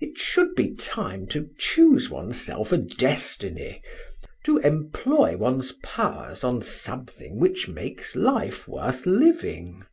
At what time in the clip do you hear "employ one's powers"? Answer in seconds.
4.56-6.42